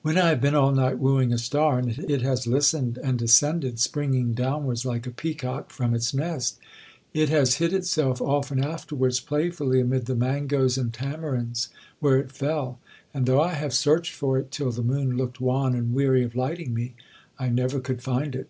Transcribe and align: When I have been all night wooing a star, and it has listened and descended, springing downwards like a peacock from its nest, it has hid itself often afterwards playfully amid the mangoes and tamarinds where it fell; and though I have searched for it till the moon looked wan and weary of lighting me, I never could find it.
When 0.00 0.16
I 0.16 0.30
have 0.30 0.40
been 0.40 0.54
all 0.54 0.72
night 0.72 0.98
wooing 0.98 1.30
a 1.30 1.36
star, 1.36 1.78
and 1.78 1.90
it 1.98 2.22
has 2.22 2.46
listened 2.46 2.96
and 2.96 3.18
descended, 3.18 3.78
springing 3.78 4.32
downwards 4.32 4.86
like 4.86 5.06
a 5.06 5.10
peacock 5.10 5.70
from 5.70 5.94
its 5.94 6.14
nest, 6.14 6.58
it 7.12 7.28
has 7.28 7.56
hid 7.56 7.74
itself 7.74 8.22
often 8.22 8.64
afterwards 8.64 9.20
playfully 9.20 9.82
amid 9.82 10.06
the 10.06 10.14
mangoes 10.14 10.78
and 10.78 10.94
tamarinds 10.94 11.68
where 12.00 12.16
it 12.16 12.32
fell; 12.32 12.78
and 13.12 13.26
though 13.26 13.42
I 13.42 13.52
have 13.52 13.74
searched 13.74 14.14
for 14.14 14.38
it 14.38 14.50
till 14.50 14.72
the 14.72 14.82
moon 14.82 15.18
looked 15.18 15.42
wan 15.42 15.74
and 15.74 15.92
weary 15.92 16.22
of 16.22 16.34
lighting 16.34 16.72
me, 16.72 16.94
I 17.38 17.50
never 17.50 17.80
could 17.80 18.00
find 18.00 18.34
it. 18.34 18.48